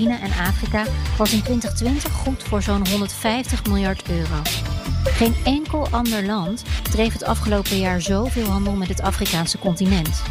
[0.00, 0.84] China en Afrika
[1.16, 4.42] was in 2020 goed voor zo'n 150 miljard euro.
[5.04, 10.22] Geen enkel ander land dreef het afgelopen jaar zoveel handel met het Afrikaanse continent.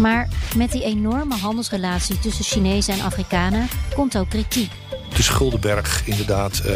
[0.00, 4.70] Maar met die enorme handelsrelatie tussen Chinezen en Afrikanen komt ook kritiek.
[5.16, 6.62] De Schuldenberg, inderdaad.
[6.66, 6.72] Uh,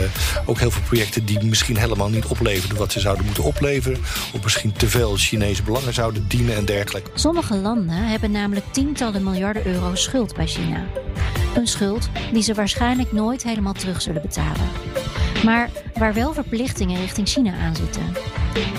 [0.47, 3.99] ook heel veel projecten die misschien helemaal niet opleverden wat ze zouden moeten opleveren.
[4.35, 7.11] Of misschien te veel Chinese belangen zouden dienen en dergelijke.
[7.15, 10.87] Sommige landen hebben namelijk tientallen miljarden euro schuld bij China.
[11.55, 14.69] Een schuld die ze waarschijnlijk nooit helemaal terug zullen betalen.
[15.45, 18.03] Maar waar wel verplichtingen richting China aan zitten.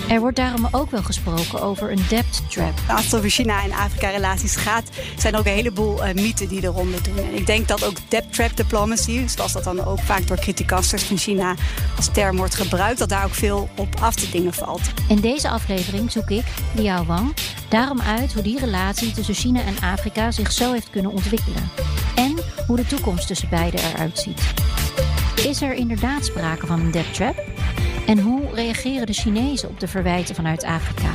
[0.08, 2.72] Er wordt daarom ook wel gesproken over een debt trap.
[2.88, 6.48] Als het over China en Afrika relaties gaat, zijn er ook een heleboel uh, mythen
[6.48, 7.16] die eronder doen.
[7.16, 11.02] En ik denk dat ook debt trap diplomacy, zoals dat dan ook vaak door criticasters
[11.02, 11.54] van China
[11.96, 14.82] als term wordt gebruikt, dat daar ook veel op af te dingen valt.
[15.08, 17.34] In deze aflevering zoek ik, Liao Wang,
[17.68, 21.70] daarom uit hoe die relatie tussen China en Afrika zich zo heeft kunnen ontwikkelen.
[22.72, 24.40] Hoe de toekomst tussen beiden eruit ziet.
[25.46, 27.42] Is er inderdaad sprake van een debt trap?
[28.06, 31.08] En hoe reageren de Chinezen op de verwijten vanuit Afrika?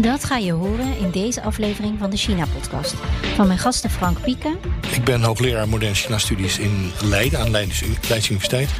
[0.00, 2.94] Dat ga je horen in deze aflevering van de China-podcast.
[3.34, 4.58] Van mijn gasten Frank Pieken.
[4.90, 8.70] Ik ben hoogleraar moderne China-studies in Leiden, aan Leidens, Universiteit.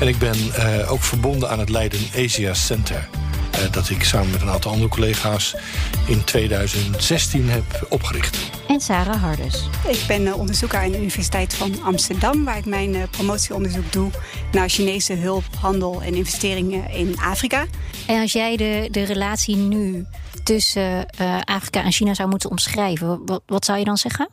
[0.00, 3.08] En ik ben uh, ook verbonden aan het Leiden Asia Center.
[3.54, 5.56] Uh, dat ik samen met een aantal andere collega's
[6.06, 8.57] in 2016 heb opgericht.
[8.68, 9.68] En Sarah Hardes.
[9.88, 14.10] Ik ben uh, onderzoeker aan de Universiteit van Amsterdam, waar ik mijn uh, promotieonderzoek doe
[14.52, 17.66] naar Chinese hulp, handel en investeringen in Afrika.
[18.06, 20.06] En als jij de, de relatie nu
[20.42, 24.28] tussen uh, Afrika en China zou moeten omschrijven, wat, wat zou je dan zeggen?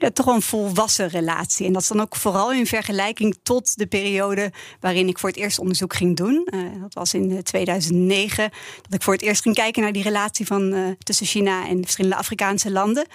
[0.00, 1.66] Ja, toch een volwassen relatie.
[1.66, 5.38] En dat is dan ook vooral in vergelijking tot de periode waarin ik voor het
[5.38, 6.48] eerst onderzoek ging doen.
[6.54, 8.50] Uh, dat was in 2009,
[8.82, 11.82] dat ik voor het eerst ging kijken naar die relatie van, uh, tussen China en
[11.82, 13.06] verschillende Afrikaanse landen.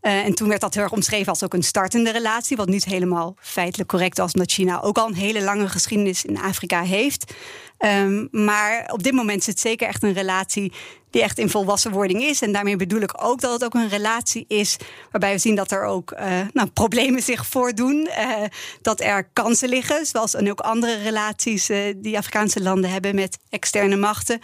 [0.00, 3.34] En toen werd dat heel erg omschreven als ook een startende relatie, wat niet helemaal
[3.40, 7.34] feitelijk correct was, omdat China ook al een hele lange geschiedenis in Afrika heeft.
[7.78, 10.72] Um, maar op dit moment is het zeker echt een relatie
[11.14, 12.42] die echt in volwassenwording is.
[12.42, 14.76] En daarmee bedoel ik ook dat het ook een relatie is
[15.10, 18.08] waarbij we zien dat er ook uh, nou, problemen zich voordoen.
[18.18, 18.44] Uh,
[18.82, 23.38] dat er kansen liggen, zoals en ook andere relaties uh, die Afrikaanse landen hebben met
[23.50, 24.40] externe machten.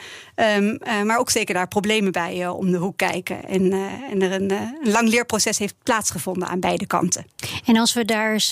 [0.56, 3.44] Um, maar ook zeker daar problemen bij om de hoek kijken.
[3.44, 3.72] En,
[4.10, 7.26] en er een, een, lang leerproces heeft plaatsgevonden aan beide kanten.
[7.64, 8.50] En als we daar eens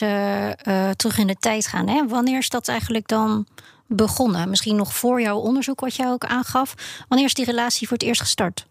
[0.96, 3.46] terug in de tijd gaan, hè, wanneer is dat eigenlijk dan?
[3.88, 4.48] Begonnen?
[4.48, 6.74] Misschien nog voor jouw onderzoek, wat jij ook aangaf.
[7.08, 8.67] Wanneer is die relatie voor het eerst gestart?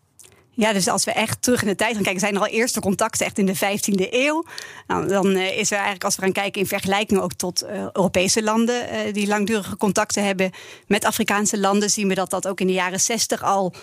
[0.57, 2.79] Ja, dus als we echt terug in de tijd gaan kijken, zijn er al eerste
[2.79, 4.43] contacten echt in de 15e eeuw.
[4.87, 7.69] Nou, dan uh, is er eigenlijk, als we gaan kijken in vergelijking ook tot uh,
[7.79, 10.51] Europese landen uh, die langdurige contacten hebben
[10.87, 13.73] met Afrikaanse landen, zien we dat dat ook in de jaren 60 al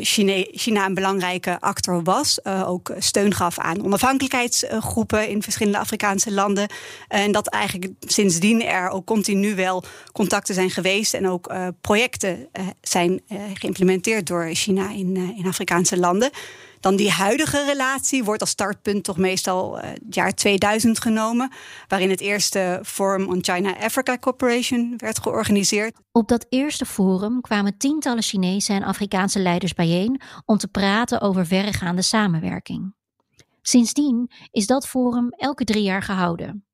[0.00, 2.44] China, China, een belangrijke actor was.
[2.44, 6.68] ook steun gaf aan onafhankelijkheidsgroepen in verschillende Afrikaanse landen.
[7.08, 12.48] en dat eigenlijk sindsdien er ook continu wel contacten zijn geweest en ook projecten
[12.80, 13.20] zijn
[13.54, 15.99] geïmplementeerd door China in, in Afrikaanse landen.
[16.80, 21.52] Dan die huidige relatie wordt als startpunt toch meestal uh, het jaar 2000 genomen,
[21.88, 25.96] waarin het eerste Forum on China-Africa Cooperation werd georganiseerd.
[26.12, 31.46] Op dat eerste forum kwamen tientallen Chinese en Afrikaanse leiders bijeen om te praten over
[31.46, 32.94] verregaande samenwerking.
[33.62, 36.64] Sindsdien is dat forum elke drie jaar gehouden.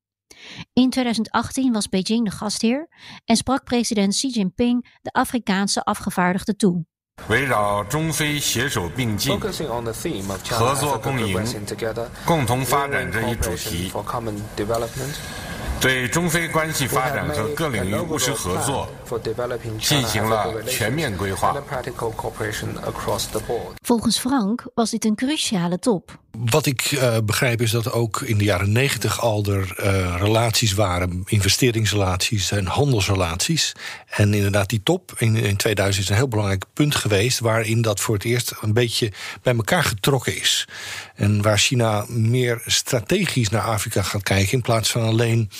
[0.73, 2.89] In 2018 was Beijing de gastheer
[3.25, 6.85] en sprak president Xi Jinping de Afrikaanse afgevaardigden toe.
[7.29, 9.37] 围绕中非携手并进、
[10.51, 11.45] 合作共赢、
[12.25, 13.91] 共同发展这一主题，
[15.81, 18.89] 对中非关系发展和各领域务实合作
[19.81, 21.57] 进行了全面规划。
[23.85, 26.03] Volgens Frank was dit een cruciale top.
[26.45, 30.73] Wat ik uh, begrijp is dat ook in de jaren negentig al er uh, relaties
[30.73, 33.73] waren, investeringsrelaties en handelsrelaties.
[34.07, 38.01] En inderdaad, die top in, in 2000 is een heel belangrijk punt geweest, waarin dat
[38.01, 39.13] voor het eerst een beetje
[39.43, 40.69] bij elkaar getrokken is.
[41.15, 45.51] En waar China meer strategisch naar Afrika gaat kijken, in plaats van alleen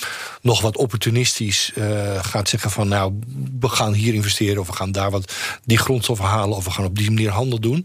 [0.43, 3.19] nog wat opportunistisch uh, gaat zeggen van nou,
[3.61, 5.33] we gaan hier investeren of we gaan daar wat
[5.65, 7.85] die grondstoffen halen of we gaan op die manier handel doen.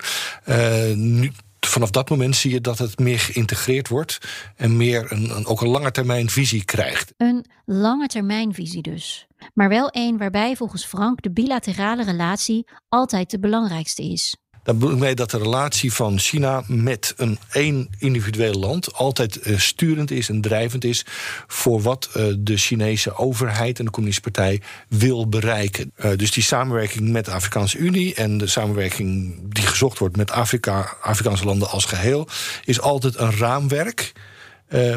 [0.95, 1.31] nu,
[1.67, 4.17] vanaf dat moment zie je dat het meer geïntegreerd wordt
[4.55, 7.13] en meer een, een, ook een lange termijn visie krijgt.
[7.17, 9.27] Een lange termijn visie dus.
[9.53, 14.35] Maar wel een waarbij volgens Frank de bilaterale relatie altijd de belangrijkste is.
[14.63, 19.47] Dat bedoel ik mee dat de relatie van China met een één individueel land altijd
[19.47, 21.05] uh, sturend is en drijvend is
[21.47, 25.91] voor wat uh, de Chinese overheid en de Communistische Partij wil bereiken.
[25.97, 30.31] Uh, dus die samenwerking met de Afrikaanse Unie en de samenwerking die gezocht wordt met
[30.31, 32.27] Afrika, Afrikaanse landen als geheel,
[32.65, 34.11] is altijd een raamwerk,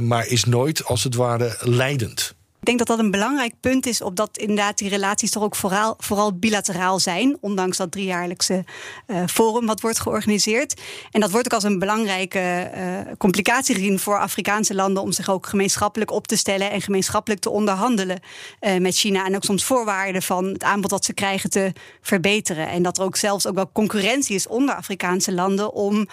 [0.00, 2.34] maar is nooit als het ware leidend.
[2.64, 5.94] Ik denk dat dat een belangrijk punt is, opdat inderdaad die relaties toch ook vooral,
[5.99, 8.64] vooral bilateraal zijn, ondanks dat driejaarlijkse
[9.06, 10.81] uh, forum wat wordt georganiseerd.
[11.11, 15.31] En dat wordt ook als een belangrijke uh, complicatie gezien voor Afrikaanse landen om zich
[15.31, 18.20] ook gemeenschappelijk op te stellen en gemeenschappelijk te onderhandelen
[18.61, 19.26] uh, met China.
[19.26, 22.69] En ook soms voorwaarden van het aanbod dat ze krijgen te verbeteren.
[22.69, 26.08] En dat er ook zelfs ook wel concurrentie is onder Afrikaanse landen om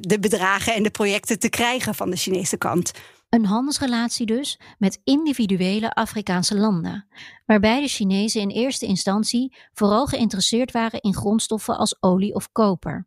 [0.00, 2.92] de bedragen en de projecten te krijgen van de Chinese kant.
[3.28, 7.06] Een handelsrelatie dus met individuele Afrikaanse landen,
[7.46, 13.06] waarbij de Chinezen in eerste instantie vooral geïnteresseerd waren in grondstoffen als olie of koper.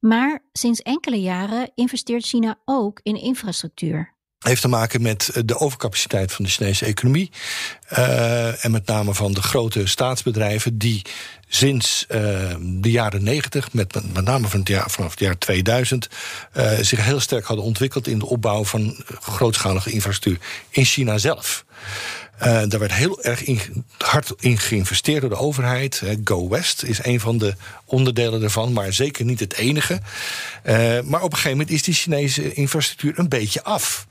[0.00, 4.15] Maar sinds enkele jaren investeert China ook in infrastructuur
[4.46, 7.30] heeft te maken met eh, de overcapaciteit van de Chinese economie.
[7.92, 11.02] Uh, en met name van de grote staatsbedrijven die
[11.48, 12.18] sinds uh,
[12.60, 16.08] de jaren 90, met, met name vanaf het jaar 2000,
[16.56, 21.64] uh, zich heel sterk hadden ontwikkeld in de opbouw van grootschalige infrastructuur in China zelf.
[22.38, 23.68] Uh, daar werd heel erg
[23.98, 26.02] hard in geïnvesteerd door de overheid.
[26.24, 27.54] Go West is een van de
[27.84, 30.00] onderdelen daarvan, maar zeker niet het enige.
[30.66, 34.06] Uh, maar op een gegeven moment is die Chinese infrastructuur een beetje af.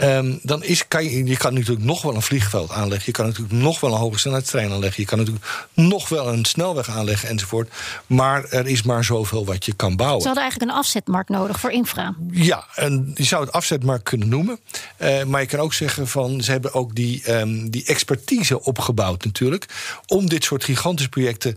[0.00, 3.06] Um, dan is, kan je, je kan natuurlijk nog wel een vliegveld aanleggen.
[3.06, 5.02] Je kan natuurlijk nog wel een hoge snelheidstrein aanleggen.
[5.02, 7.72] Je kan natuurlijk nog wel een snelweg aanleggen enzovoort.
[8.06, 10.20] Maar er is maar zoveel wat je kan bouwen.
[10.20, 12.14] Ze hadden eigenlijk een afzetmarkt nodig voor infra.
[12.30, 14.58] Ja, en je zou het afzetmarkt kunnen noemen.
[14.98, 19.24] Uh, maar je kan ook zeggen van ze hebben ook die, um, die expertise opgebouwd
[19.24, 19.66] natuurlijk.
[20.06, 21.56] Om dit soort gigantische projecten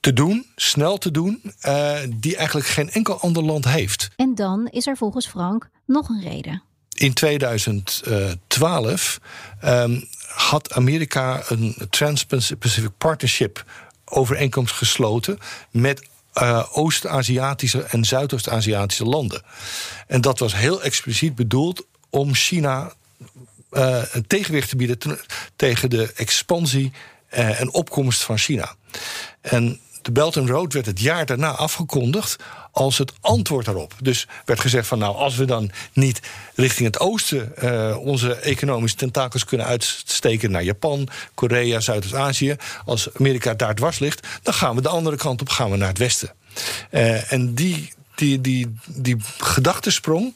[0.00, 4.08] te doen, snel te doen, uh, die eigenlijk geen enkel ander land heeft.
[4.16, 9.20] En dan is er volgens Frank nog een reden in 2012
[9.64, 13.64] um, had Amerika een Trans-Pacific Partnership
[14.04, 15.38] overeenkomst gesloten
[15.70, 19.42] met uh, Oost-Aziatische en Zuidoost-Aziatische landen.
[20.06, 22.92] En dat was heel expliciet bedoeld om China
[23.70, 24.98] een tegenwicht te bieden
[25.56, 26.92] tegen de expansie
[27.34, 28.74] uh, en opkomst van China.
[29.40, 32.36] En de Belt and Road werd het jaar daarna afgekondigd
[32.72, 33.94] als het antwoord daarop.
[34.00, 36.20] Dus werd gezegd van nou, als we dan niet
[36.54, 43.54] richting het oosten uh, onze economische tentakels kunnen uitsteken naar Japan, Korea, Zuidoost-Azië, als Amerika
[43.54, 46.32] daar dwars ligt, dan gaan we de andere kant op, gaan we naar het westen.
[46.90, 50.34] Uh, en die, die, die, die gedachtesprong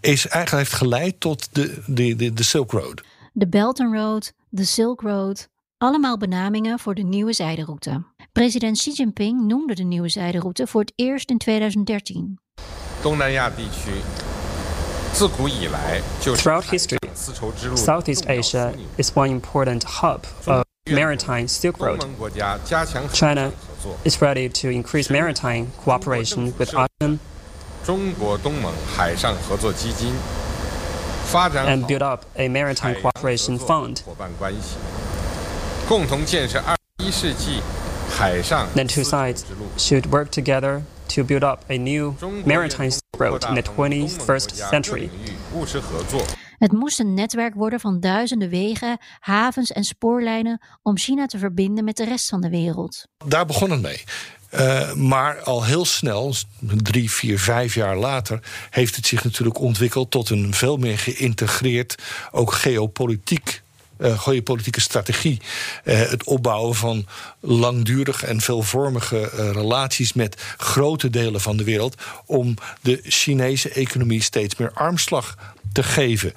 [0.00, 3.02] is eigenlijk heeft geleid tot de, de, de, de Silk Road.
[3.32, 5.48] De Belt and Road, de Silk Road,
[5.80, 8.02] allemaal benamingen voor de nieuwe zijderoute.
[8.32, 12.38] President Xi Jinping noemde de nieuwe zijderoute voor het eerst in 2013.
[16.20, 17.10] Throughout history,
[17.74, 22.06] Southeast Asia is one important hub of maritime Silk Road.
[23.12, 23.50] China
[24.02, 27.18] is ready to increase maritime cooperation with ASEAN
[31.54, 34.02] and build up a maritime cooperation fund.
[38.74, 39.44] The two sides
[39.76, 45.10] should work together to build up a new maritime road in the 21st century.
[46.58, 51.84] Het moest een netwerk worden van duizenden wegen, havens en spoorlijnen om China te verbinden
[51.84, 53.06] met de rest van de wereld.
[53.26, 54.04] Daar begon het mee.
[54.54, 60.10] Uh, maar al heel snel, drie, vier, vijf jaar later, heeft het zich natuurlijk ontwikkeld
[60.10, 61.94] tot een veel meer geïntegreerd,
[62.30, 63.62] ook geopolitiek
[64.00, 65.40] uh, geopolitieke strategie.
[65.84, 67.06] Uh, het opbouwen van
[67.40, 71.94] langdurige en veelvormige uh, relaties met grote delen van de wereld.
[72.26, 75.36] om de Chinese economie steeds meer armslag
[75.72, 76.32] te geven.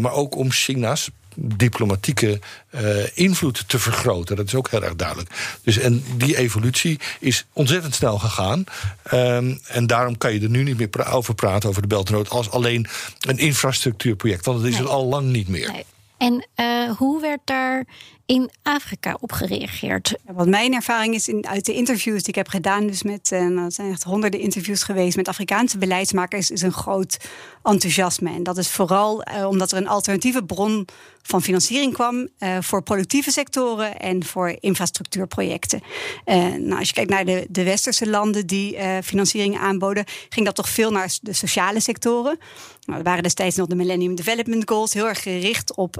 [0.00, 2.80] maar ook om China's diplomatieke uh,
[3.14, 4.36] invloed te vergroten.
[4.36, 5.58] Dat is ook heel erg duidelijk.
[5.62, 8.64] Dus en die evolutie is ontzettend snel gegaan.
[9.12, 12.08] Um, en daarom kan je er nu niet meer pra over praten, over de Belt
[12.08, 12.86] Road, als alleen
[13.20, 14.44] een infrastructuurproject.
[14.44, 14.82] Want dat is nee.
[14.82, 15.72] het al lang niet meer.
[15.72, 15.84] Nee.
[16.18, 17.86] En uh, hoe werd daar
[18.26, 20.16] in Afrika op gereageerd?
[20.24, 23.46] Wat mijn ervaring is in, uit de interviews die ik heb gedaan, dus met uh,
[23.46, 27.28] nou, zijn echt honderden interviews geweest met Afrikaanse beleidsmakers, is een groot
[27.62, 28.30] enthousiasme.
[28.30, 30.86] En dat is vooral uh, omdat er een alternatieve bron
[31.26, 35.82] van financiering kwam uh, voor productieve sectoren en voor infrastructuurprojecten.
[36.24, 40.68] nou, als je kijkt naar de, de westerse landen die financiering aanboden, ging dat toch
[40.68, 42.38] veel naar de sociale sectoren.
[42.84, 45.96] Nou, waren destijds nog de Millennium Development Goals, heel erg gericht op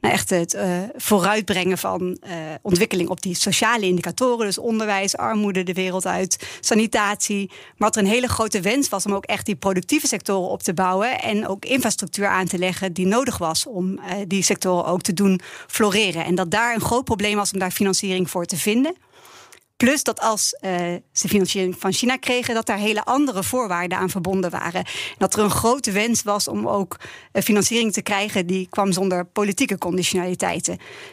[0.00, 0.58] nou echt het
[0.96, 2.18] vooruitbrengen van
[2.62, 4.46] ontwikkeling op die sociale indicatoren.
[4.46, 7.46] Dus onderwijs, armoede de wereld uit, sanitatie.
[7.48, 10.62] Maar wat er een hele grote wens was om ook echt die productieve sectoren op
[10.62, 15.02] te bouwen en ook infrastructuur aan te leggen die nodig was om die sectoren ook
[15.02, 16.24] te doen floreren.
[16.24, 18.96] En dat daar een groot probleem was om daar financiering voor te vinden.
[19.84, 24.10] Plus dat als uh, ze financiering van China kregen, dat daar hele andere voorwaarden aan
[24.10, 24.84] verbonden waren.
[25.18, 26.96] Dat er een grote wens was om ook
[27.32, 30.72] uh, financiering te krijgen die kwam zonder politieke conditionaliteiten.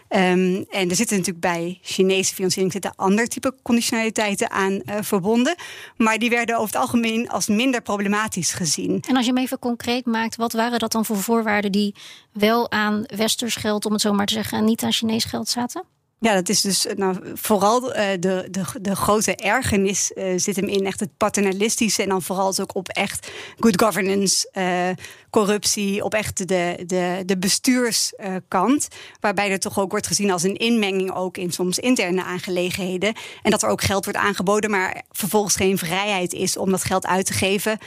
[0.10, 5.56] Um, en er zitten natuurlijk bij Chinese financiering zitten ander type conditionaliteiten aan uh, verbonden.
[5.98, 9.04] Maar die werden over het algemeen als minder problematisch gezien.
[9.08, 11.96] En als je hem even concreet maakt, wat waren dat dan voor voorwaarden die
[12.32, 15.50] wel aan westers geld, om het zo maar te zeggen, en niet aan Chinees geld
[15.50, 15.95] zaten?
[16.26, 20.68] Ja, dat is dus nou, vooral uh, de, de, de grote ergernis uh, zit hem
[20.68, 22.04] in echt het paternalistische.
[22.04, 24.90] En dan vooral ook op echt good governance, uh,
[25.36, 28.88] corruptie, op echt de, de, de bestuurskant.
[29.20, 33.14] waarbij er toch ook wordt gezien als een inmenging ook in soms interne aangelegenheden.
[33.44, 37.06] En dat er ook geld wordt aangeboden, maar vervolgens geen vrijheid is om dat geld
[37.06, 37.78] uit te geven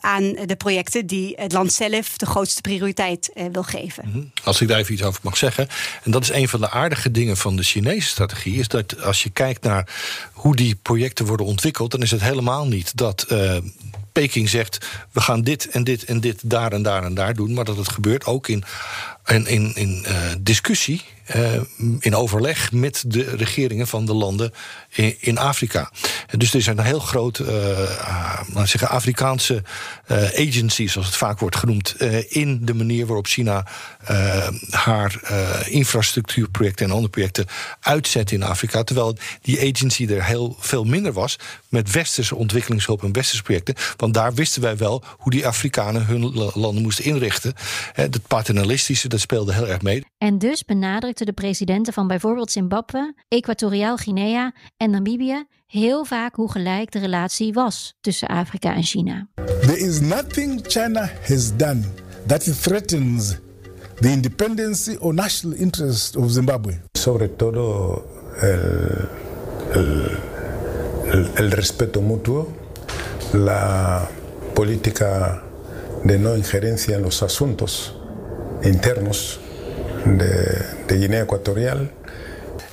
[0.00, 4.04] aan de projecten die het land zelf de grootste prioriteit wil geven.
[4.08, 4.24] Mhm.
[4.44, 5.68] Als ik daar even iets over mag zeggen.
[6.02, 9.22] En dat is een van de aardige dingen van de Chinese strategie is dat als
[9.22, 9.88] je kijkt naar
[10.32, 13.26] hoe die projecten worden ontwikkeld, dan is het helemaal niet dat.
[13.28, 13.56] Uh,
[14.12, 17.52] Peking zegt: we gaan dit en dit en dit daar en daar en daar doen.
[17.52, 18.64] Maar dat het gebeurt ook in,
[19.26, 21.02] in, in, in uh, discussie
[21.36, 21.60] uh,
[21.98, 24.52] in overleg met de regeringen van de landen
[24.90, 25.90] in, in Afrika.
[26.36, 27.48] Dus er is een heel groot, uh,
[28.54, 29.62] zeggen, Afrikaanse
[30.36, 31.96] agency, zoals het vaak wordt genoemd,
[32.28, 33.66] in de manier waarop China
[34.70, 35.20] haar
[35.66, 37.46] infrastructuurprojecten en andere projecten
[37.80, 38.82] uitzet in Afrika.
[38.82, 41.36] Terwijl die agency er heel veel minder was
[41.68, 43.74] met westerse ontwikkelingshulp en westerse projecten.
[43.96, 47.54] Want daar wisten wij wel hoe die Afrikanen hun landen moesten inrichten.
[47.92, 50.04] Het paternalistische, dat speelde heel erg mee.
[50.20, 56.50] En dus benadrukt de presidenten van bijvoorbeeld Zimbabwe, Equatoriaal Guinea en Namibië heel vaak hoe
[56.50, 59.28] gelijk de relatie was tussen Afrika en China.
[59.60, 61.80] There is nothing China has done
[62.26, 63.36] that threatens
[64.00, 66.80] the independence or national interest of Zimbabwe.
[66.92, 68.04] Sobre todo
[68.40, 69.08] el,
[69.72, 70.18] el,
[71.12, 72.52] el, el respeto mutuo,
[73.32, 74.08] la
[74.54, 75.42] política
[76.04, 77.94] de no injerencia en los asuntos
[78.62, 79.40] internos
[80.18, 81.88] de, de Guinea Equatorial.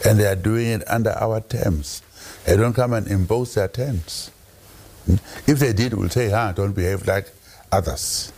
[0.05, 2.01] And they are doing it under our terms.
[2.45, 4.31] They don't come and impose their terms.
[5.47, 7.31] If they did, we'll say, ah, don't behave like
[7.71, 8.31] others.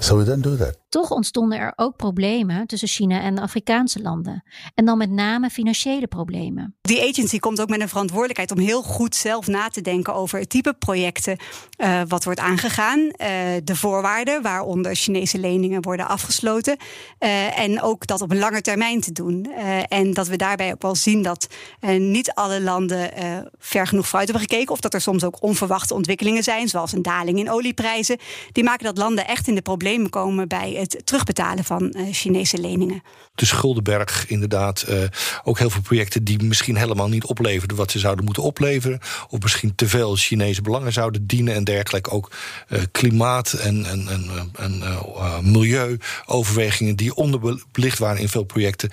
[0.00, 0.83] So we don't do that.
[0.94, 4.44] Toch ontstonden er ook problemen tussen China en de Afrikaanse landen.
[4.74, 6.76] En dan met name financiële problemen.
[6.80, 10.38] Die agency komt ook met een verantwoordelijkheid om heel goed zelf na te denken over
[10.38, 11.36] het type projecten
[11.78, 12.98] uh, wat wordt aangegaan.
[12.98, 13.10] Uh,
[13.64, 16.76] de voorwaarden waaronder Chinese leningen worden afgesloten.
[17.18, 19.52] Uh, en ook dat op een lange termijn te doen.
[19.88, 21.46] en dat we daarbij ook wel zien dat
[21.98, 23.10] niet alle landen
[23.58, 24.72] ver genoeg vooruit hebben gekeken.
[24.72, 28.18] Of dat er soms ook onverwachte ontwikkelingen zijn, zoals een daling in olieprijzen.
[28.52, 32.58] Die maken dat landen echt in de problemen komen bij het terugbetalen van uh, Chinese
[32.58, 33.02] leningen.
[33.34, 34.84] De Schuldenberg, inderdaad.
[34.88, 35.02] Uh,
[35.44, 39.00] ook heel veel projecten die misschien helemaal niet opleverden wat ze zouden moeten opleveren.
[39.28, 42.10] Of misschien te veel Chinese belangen zouden dienen en dergelijke.
[42.10, 42.30] Ook
[42.68, 48.90] uh, klimaat- en, en, en, en milieuoverwegingen die onderbelicht waren in veel projecten.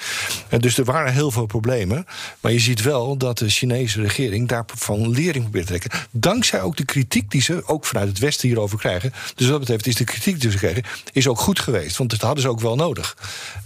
[0.60, 2.06] dus er waren heel veel problemen.
[2.40, 6.00] Maar je ziet wel dat de Chinese regering daarvan lering probeert te trekken.
[6.12, 9.12] Dankzij ook de kritiek die ze ook vanuit het Westen hierover krijgen.
[9.12, 12.10] Dus wat dat betreft is de kritiek die ze krijgen, is ook goed geweest Want
[12.10, 13.18] dat hadden ze ook wel nodig.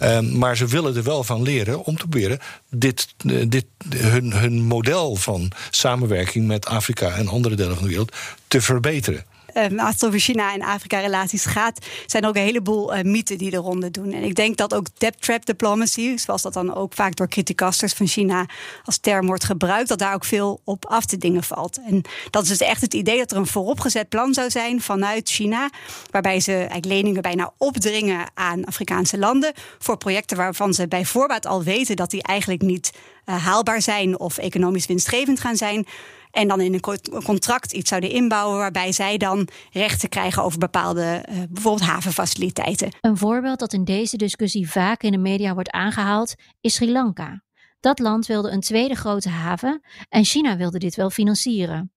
[0.02, 4.34] Um, maar ze willen er wel van leren om te proberen dit, uh, dit, hun,
[4.34, 8.16] hun model van samenwerking met Afrika en andere delen van de wereld
[8.48, 12.96] te verbeteren uh, als het over China en Afrika-relaties gaat, zijn er ook een heleboel
[12.96, 14.12] uh, mythen die er ronde doen.
[14.12, 17.94] En ik denk dat ook debt trap diplomacy, zoals dat dan ook vaak door criticasters
[17.94, 18.46] van China
[18.84, 21.80] als term wordt gebruikt, dat daar ook veel op af te dingen valt.
[21.88, 25.30] En dat is dus echt het idee dat er een vooropgezet plan zou zijn vanuit
[25.30, 25.70] China,
[26.12, 31.46] waarbij ze eigenlijk leningen bijna opdringen aan Afrikaanse landen voor projecten waarvan ze bij voorbaat
[31.46, 32.92] al weten dat die eigenlijk niet
[33.26, 35.88] uh, haalbaar zijn of economisch winstgevend gaan zijn.
[36.36, 41.26] En dan in een contract iets zouden inbouwen waarbij zij dan rechten krijgen over bepaalde
[41.30, 42.90] uh, bijvoorbeeld havenfaciliteiten.
[43.02, 47.44] Een voorbeeld dat in deze discussie vaak in de media wordt aangehaald is Sri Lanka.
[47.80, 51.92] Dat land wilde een tweede grote haven en China wilde dit wel financieren.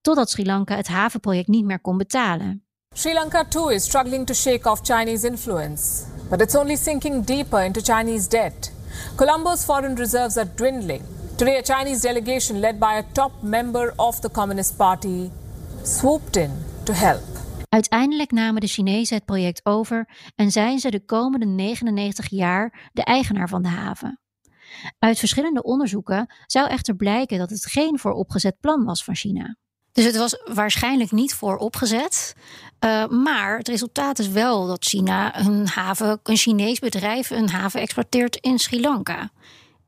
[0.00, 2.64] Totdat Sri Lanka het havenproject niet meer kon betalen.
[2.94, 7.64] Sri Lanka too is struggling to shake off Chinese influence, but it's only sinking deeper
[7.64, 8.72] into Chinese debt.
[9.16, 11.02] Colombo's foreign reserves are dwindling.
[11.42, 15.30] Today, a Chinese delegation led by a top member of the Communist Party
[15.82, 16.50] swooped in
[16.82, 17.22] to help.
[17.68, 23.04] Uiteindelijk namen de Chinezen het project over en zijn ze de komende 99 jaar de
[23.04, 24.20] eigenaar van de haven.
[24.98, 29.56] Uit verschillende onderzoeken zou echter blijken dat het geen vooropgezet plan was van China.
[29.92, 32.34] Dus het was waarschijnlijk niet vooropgezet.
[32.84, 37.80] Uh, maar het resultaat is wel dat China een haven, een Chinees bedrijf, een haven
[37.80, 39.30] exporteert in Sri Lanka.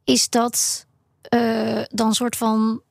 [0.04, 0.86] Is dat
[1.34, 2.82] uh, dan soort van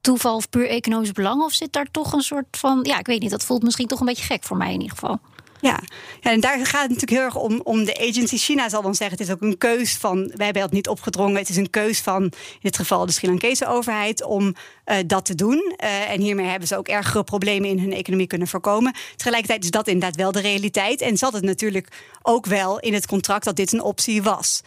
[0.00, 1.42] toeval of puur economisch belang?
[1.42, 2.80] Of zit daar toch een soort van.
[2.82, 3.30] Ja, ik weet niet.
[3.30, 5.20] Dat voelt misschien toch een beetje gek voor mij in ieder geval.
[5.60, 5.80] Ja.
[6.20, 8.36] ja, en daar gaat het natuurlijk heel erg om, om de agency.
[8.36, 10.16] China zal dan zeggen: het is ook een keus van.
[10.34, 11.36] Wij hebben dat niet opgedrongen.
[11.36, 14.54] Het is een keus van, in dit geval, de Sri Lankese overheid om
[14.86, 15.74] uh, dat te doen.
[15.84, 18.94] Uh, en hiermee hebben ze ook ergere problemen in hun economie kunnen voorkomen.
[19.16, 21.00] Tegelijkertijd is dat inderdaad wel de realiteit.
[21.00, 21.88] En zat het natuurlijk
[22.22, 24.62] ook wel in het contract dat dit een optie was.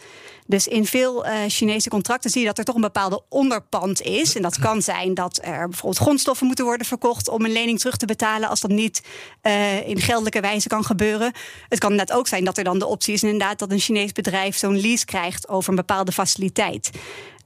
[0.50, 4.34] Dus in veel uh, Chinese contracten zie je dat er toch een bepaalde onderpand is.
[4.34, 7.96] En dat kan zijn dat er bijvoorbeeld grondstoffen moeten worden verkocht om een lening terug
[7.96, 9.02] te betalen als dat niet
[9.42, 11.32] uh, in geldelijke wijze kan gebeuren.
[11.68, 14.12] Het kan inderdaad ook zijn dat er dan de optie is inderdaad dat een Chinees
[14.12, 16.90] bedrijf zo'n lease krijgt over een bepaalde faciliteit.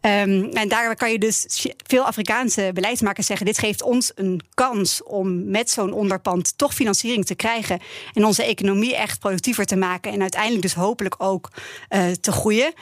[0.06, 5.02] Um, en daar kan je dus veel Afrikaanse beleidsmakers zeggen: dit geeft ons een kans
[5.02, 7.80] om met zo'n onderpand toch financiering te krijgen
[8.12, 11.50] en onze economie echt productiever te maken en uiteindelijk dus hopelijk ook
[11.90, 12.72] uh, te groeien.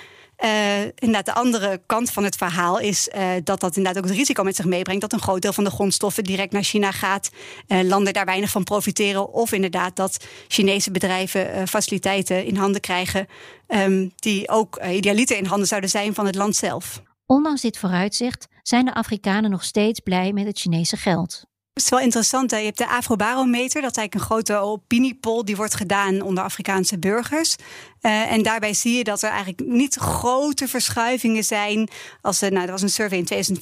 [0.45, 4.19] Uh, inderdaad, de andere kant van het verhaal is uh, dat dat inderdaad ook het
[4.19, 7.31] risico met zich meebrengt dat een groot deel van de grondstoffen direct naar China gaat,
[7.67, 13.27] landen daar weinig van profiteren, of inderdaad dat Chinese bedrijven faciliteiten in handen krijgen
[13.69, 17.03] um, die ook idealiter in handen zouden zijn van het land zelf.
[17.33, 21.45] Ondanks dit vooruitzicht zijn de Afrikanen nog steeds blij met het Chinese geld.
[21.73, 22.51] Het is wel interessant.
[22.51, 22.57] Hè?
[22.57, 26.99] Je hebt de Afrobarometer, dat is eigenlijk een grote opiniepol die wordt gedaan onder Afrikaanse
[26.99, 27.57] burgers.
[28.03, 31.89] Uh, en daarbij zie je dat er eigenlijk niet grote verschuivingen zijn.
[32.21, 33.57] Als er, nou, er was een survey in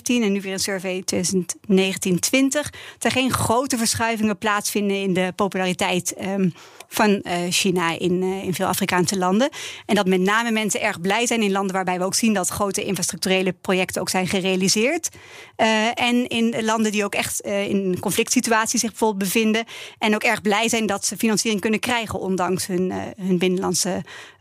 [0.00, 1.20] 2014-15 en nu weer een survey 2019-20.
[2.50, 6.54] Dat er geen grote verschuivingen plaatsvinden in de populariteit um,
[6.88, 9.48] van uh, China in, in veel Afrikaanse landen.
[9.86, 12.48] En dat met name mensen erg blij zijn in landen waarbij we ook zien dat
[12.48, 15.08] grote infrastructurele projecten ook zijn gerealiseerd.
[15.94, 19.64] en in landen die ook echt in conflict situaties zich bijvoorbeeld bevinden.
[19.98, 23.71] En ook erg blij zijn dat ze financiering kunnen krijgen, ondanks hun, hun binnenlandse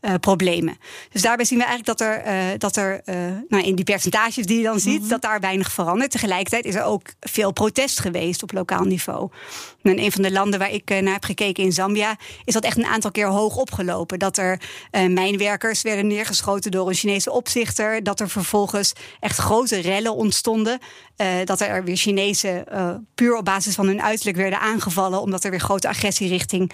[0.01, 0.77] uh, problemen.
[1.11, 3.15] Dus daarbij zien we eigenlijk dat er, uh, dat er uh,
[3.47, 5.09] nou, in die percentages die je dan ziet, mm -hmm.
[5.09, 6.11] dat daar weinig verandert.
[6.11, 9.29] Tegelijkertijd is er ook veel protest geweest op lokaal niveau.
[9.81, 12.77] En een van de landen waar ik naar heb gekeken in Zambia, is dat echt
[12.77, 14.19] een aantal keer hoog opgelopen.
[14.19, 18.03] Dat er mijnwerkers werden neergeschoten door een Chinese opzichter.
[18.03, 20.79] Dat er vervolgens echt grote rellen ontstonden.
[21.43, 22.65] dat er weer Chinese
[23.15, 26.71] puur op basis van hun uiterlijk werden aangevallen, omdat er weer grote agressie richting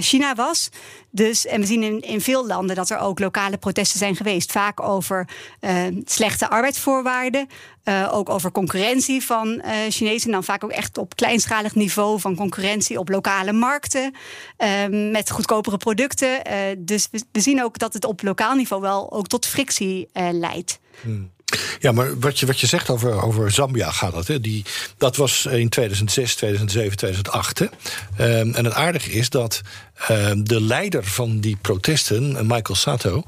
[0.00, 0.70] China was.
[1.10, 4.52] Dus, en we zien in, in veel landen dat er ook lokale protesten zijn geweest.
[4.52, 5.28] Vaak over
[5.60, 7.48] uh, slechte arbeidsvoorwaarden.
[7.84, 10.26] Uh, ook over concurrentie van uh, Chinezen.
[10.26, 14.14] En dan vaak ook echt op kleinschalig niveau van concurrentie op lokale markten.
[15.10, 16.42] met goedkopere producten.
[16.78, 20.78] dus we, we, zien ook dat het op lokaal niveau wel ook tot frictie leidt.
[21.02, 21.30] Hmm.
[21.80, 24.26] Ja, maar wat je, wat je zegt over, over Zambia gaat dat.
[24.26, 24.40] Hè?
[24.40, 24.64] Die,
[24.96, 27.58] dat was in 2006, 2007, 2008.
[27.58, 27.66] Hè?
[28.40, 29.60] Um, en het aardige is dat
[30.10, 33.22] um, de leider van die protesten, Michael Sato,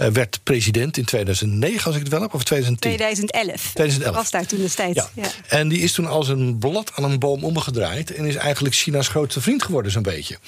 [0.00, 2.90] uh, werd president in 2009, als ik het wel heb, of 2010?
[2.96, 3.70] 2011.
[3.74, 4.16] 2011.
[4.16, 5.08] Was daar toen destijds.
[5.14, 5.22] Ja.
[5.22, 5.28] ja.
[5.48, 9.08] En die is toen als een blad aan een boom omgedraaid en is eigenlijk China's
[9.08, 10.38] grootste vriend geworden, zo'n beetje.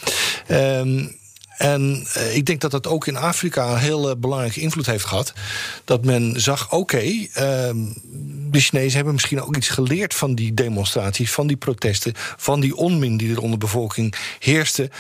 [0.51, 1.17] Um,
[1.59, 5.05] en uh, ik denk dat dat ook in Afrika een heel uh, belangrijke invloed heeft
[5.05, 5.33] gehad.
[5.85, 7.31] Dat men zag, oké, uh,
[8.51, 12.77] de Chinezen hebben misschien ook iets geleerd van die demonstraties, van die protesten, van die
[12.77, 14.90] onmin die er onder de bevolking heerste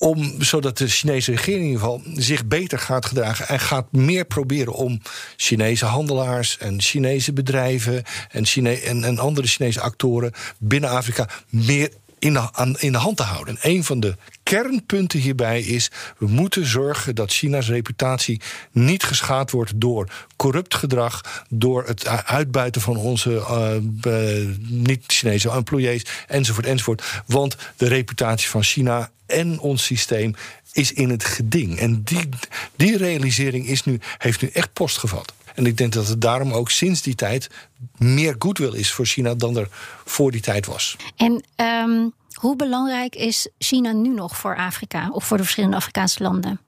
[0.00, 4.24] om, zodat de Chinese regering in ieder geval zich beter gaat gedragen en gaat meer
[4.24, 5.00] proberen om
[5.36, 11.90] Chinese handelaars en Chinese bedrijven en, Chine en, en andere Chinese actoren binnen Afrika meer
[12.20, 13.56] in de, aan, in de hand te houden.
[13.60, 19.50] En een van de kernpunten hierbij is: we moeten zorgen dat China's reputatie niet geschaad
[19.50, 27.22] wordt door corrupt gedrag, door het uitbuiten van onze uh, niet-Chinese employees, enzovoort, enzovoort.
[27.26, 30.34] Want de reputatie van China en ons systeem
[30.72, 31.78] is in het geding.
[31.78, 32.28] En die,
[32.76, 35.32] die realisering is nu, heeft nu echt post gevat.
[35.54, 37.50] En ik denk dat het daarom ook sinds die tijd
[37.98, 39.68] meer goodwill is voor China dan er
[40.04, 40.96] voor die tijd was.
[41.16, 46.22] En ehm, hoe belangrijk is China nu nog voor Afrika of voor de verschillende Afrikaanse
[46.22, 46.60] landen?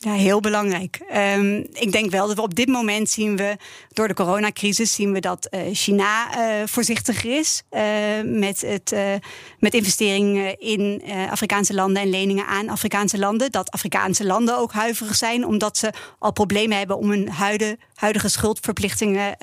[0.00, 1.00] Ja, heel belangrijk.
[1.36, 3.56] Um, ik denk wel dat we op dit moment zien we,
[3.92, 7.80] door de coronacrisis, zien we dat uh, China uh, voorzichtiger is uh,
[8.24, 8.94] met, het,
[9.58, 13.50] met investeringen in Afrikaanse landen en leningen aan Afrikaanse landen.
[13.50, 18.28] Dat Afrikaanse landen ook huiverig zijn, omdat ze al problemen hebben om hun huidige, huidige
[18.28, 19.36] schuldverplichtingen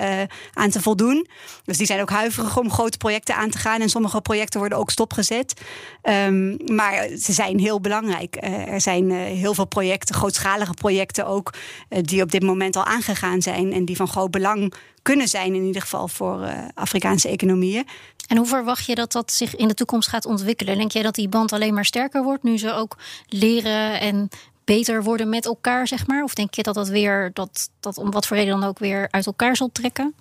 [0.52, 1.26] aan te voldoen.
[1.64, 3.80] Dus die zijn ook huiverig om grote projecten aan te gaan.
[3.80, 5.60] En sommige projecten worden ook stopgezet.
[6.02, 8.36] Um, maar ze zijn heel belangrijk.
[8.68, 10.14] er zijn heel veel projecten,
[10.74, 11.52] projecten ook,
[11.88, 15.54] eh, die op dit moment al aangegaan zijn en die van groot belang kunnen zijn,
[15.54, 17.86] in ieder geval voor uh, Afrikaanse economieën.
[18.26, 20.78] En hoe verwacht je dat dat zich in de toekomst gaat ontwikkelen?
[20.78, 22.96] Denk jij dat die band alleen maar sterker wordt nu ze ook
[23.28, 24.28] leren en
[24.64, 26.22] beter worden met elkaar, zeg maar?
[26.22, 29.08] Of denk je dat dat weer, dat, dat om wat voor reden dan ook weer
[29.10, 30.14] uit elkaar zal trekken?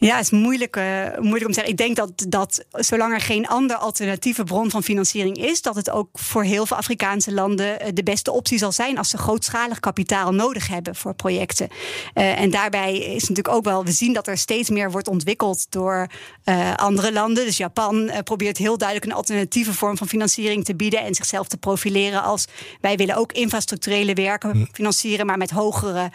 [0.00, 0.84] Ja, het is moeilijk, uh,
[1.18, 1.72] moeilijk om te zeggen.
[1.72, 5.90] Ik denk dat, dat zolang er geen andere alternatieve bron van financiering is, dat het
[5.90, 9.80] ook voor heel veel Afrikaanse landen eh, de beste optie zal zijn als ze grootschalig
[9.80, 11.68] kapitaal nodig hebben voor projecten.
[12.14, 15.66] Uh, en daarbij is natuurlijk ook wel, we zien dat er steeds meer wordt ontwikkeld
[15.70, 16.06] door
[16.44, 17.44] uh, andere landen.
[17.44, 21.56] Dus Japan probeert heel duidelijk een alternatieve vorm van financiering te bieden en zichzelf te
[21.56, 22.44] profileren als
[22.80, 24.64] wij willen ook infrastructurele werken hm.
[24.72, 26.10] financieren, maar met hogere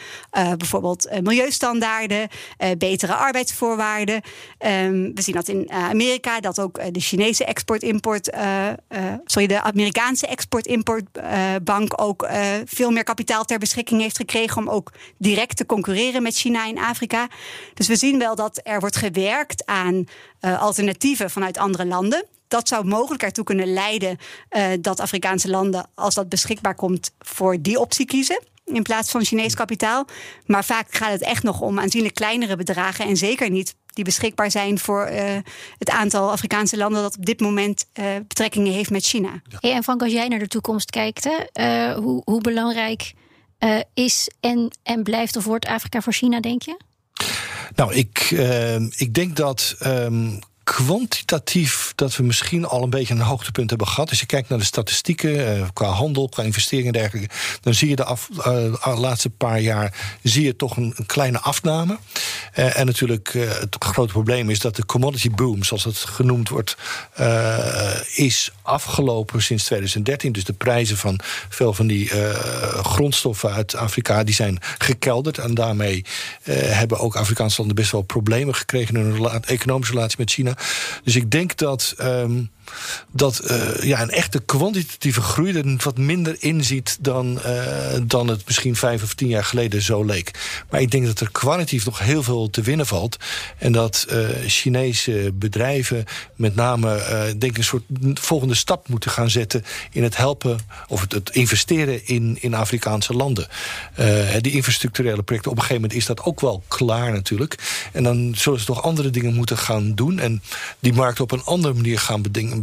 [0.57, 2.27] bijvoorbeeld milieustandaarden,
[2.77, 8.33] betere arbeidsvoorwaarden Um, we zien dat in uh, Amerika, dat ook uh, de Chinese export-import,
[8.33, 8.69] uh,
[9.25, 12.27] sorry, de Amerikaanse export-importbank ook
[12.65, 16.79] veel meer kapitaal ter beschikking heeft gekregen om ook direct te concurreren met China in
[16.79, 17.27] Afrika.
[17.73, 20.05] Dus we zien wel dat er wordt gewerkt aan
[20.39, 22.25] alternatieven vanuit andere landen.
[22.47, 24.17] Dat zou mogelijk ertoe kunnen leiden
[24.49, 29.23] uh, dat Afrikaanse landen, als dat beschikbaar komt, voor die optie kiezen in plaats van
[29.25, 30.05] Chinees kapitaal.
[30.45, 33.05] Maar vaak gaat het echt nog om aanzienlijk kleinere bedragen.
[33.05, 35.35] En zeker niet die beschikbaar zijn voor uh,
[35.77, 39.41] het aantal Afrikaanse landen dat op dit moment uh, betrekkingen heeft met China.
[39.59, 43.13] Hey, en Frank, als jij naar de toekomst kijkt, hè, uh, hoe, hoe, belangrijk
[43.93, 46.77] is en, en blijft of wordt Afrika voor China, denk je?
[47.75, 48.31] Nou, ik,
[48.95, 54.09] ik denk dat um, kwantitatief dat we misschien al een beetje een hoogtepunt hebben gehad.
[54.09, 57.89] Als je kijkt naar de statistieken uh, qua handel, qua investeringen en dergelijke, dan zie
[57.89, 61.97] je de af, uh, laatste paar jaar zie je toch een, een kleine afname.
[62.55, 66.77] Uh, en natuurlijk het grote probleem is dat de commodity boom, zoals het genoemd wordt,
[68.15, 70.31] is afgelopen sinds 2013.
[70.31, 72.09] Dus de prijzen van veel van die
[72.83, 75.37] grondstoffen uit Afrika die zijn gekelderd.
[75.37, 76.05] En daarmee
[76.43, 80.54] hebben ook Afrikaanse landen best wel problemen gekregen in hun economische relatie met China.
[81.03, 82.51] Dus ik denk dat um,
[83.11, 88.27] dat uh, ja, een echte kwantitatieve groei er wat minder in ziet dan, uh, dan
[88.27, 90.31] het misschien vijf of tien jaar geleden zo leek.
[90.69, 93.17] Maar ik denk dat er kwalitatief nog heel veel te winnen valt.
[93.57, 97.03] En dat uh, Chinese bedrijven met name
[97.37, 102.37] denk een soort volgende stap moeten gaan zetten in het helpen of het, investeren in,
[102.39, 103.47] in Afrikaanse landen.
[104.41, 107.55] die infrastructurele projecten, op een gegeven moment is dat ook wel klaar natuurlijk.
[107.91, 110.19] En dan zullen ze toch andere dingen moeten gaan doen.
[110.19, 110.41] En
[110.79, 112.54] die markt op een andere manier gaan bedingen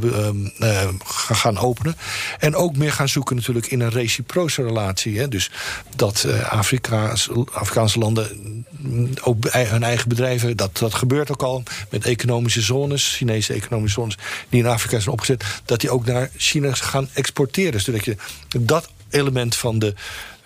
[1.05, 1.97] gaan openen.
[2.39, 5.19] En ook meer gaan zoeken natuurlijk in een reciproce relatie.
[5.19, 5.29] Hè.
[5.29, 5.51] Dus
[5.97, 8.29] dat uh, Afrika's, Afrikaanse landen
[8.71, 10.57] mm, ook hun eigen bedrijven...
[10.57, 14.19] Dat, dat gebeurt ook al met economische zones, Chinese economische zones...
[14.49, 17.81] die in Afrika zijn opgezet, dat die ook naar China gaan exporteren.
[17.81, 18.17] Zodat je
[18.59, 19.95] dat element van de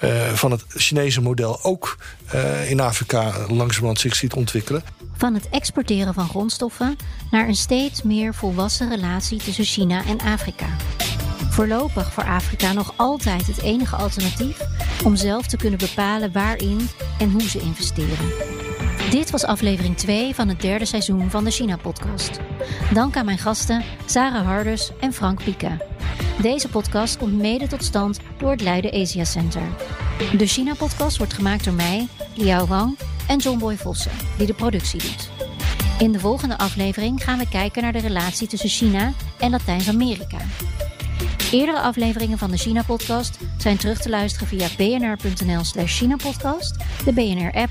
[0.05, 1.99] uh, van het Chinese model ook
[2.35, 4.83] uh, in Afrika langzamerhand zich ziet ontwikkelen.
[5.17, 6.97] Van het exporteren van grondstoffen
[7.31, 10.67] naar een steeds meer volwassen relatie tussen China en Afrika.
[11.51, 14.61] Voorlopig voor Afrika nog altijd het enige alternatief
[15.05, 18.66] om zelf te kunnen bepalen waarin en hoe ze investeren.
[19.11, 22.41] Dit was aflevering 2 van het derde seizoen van de China-podcast.
[22.93, 25.85] Dank aan mijn gasten Sarah Hardus en Frank Pieke.
[26.43, 29.63] Deze podcast komt mede tot stand door het Leiden Asia Center.
[30.37, 35.01] De China-podcast wordt gemaakt door mij, Liao Wang en John Boy Vossen, die de productie
[35.01, 35.31] doet.
[35.99, 40.39] In de volgende aflevering gaan we kijken naar de relatie tussen China en Latijns-Amerika.
[41.53, 47.71] Eerdere afleveringen van de China-podcast zijn terug te luisteren via bnr.nl slash China-podcast, de BNR-app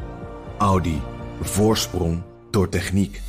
[0.61, 1.01] Audi.
[1.41, 3.21] Voorsprong door techniek.